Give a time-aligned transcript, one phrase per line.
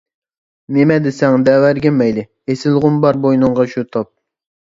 [0.77, 4.13] نېمە دېسەڭ دەۋەرگىن مەيلى، ئېسىلغۇم بار بوينۇڭغا شۇ تاپ.